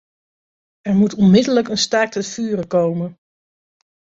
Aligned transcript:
Er 0.83 0.95
moet 0.95 1.15
onmiddellijk 1.15 1.67
een 1.67 1.77
staakt-het-vuren 1.77 2.67
komen. 2.67 3.17